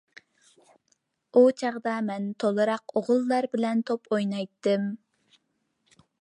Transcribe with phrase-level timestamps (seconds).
[1.33, 4.89] ئۇ چاغدا مەن تولىراق ئوغۇللار بىلەن توپ ئوينايتتىم.